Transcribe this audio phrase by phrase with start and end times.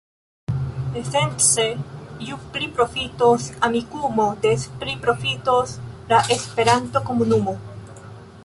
[1.01, 1.65] Esence,
[2.29, 5.79] ju pli profitos Amikumu, des pli profitos
[6.13, 7.55] la Esperanto-komunumo.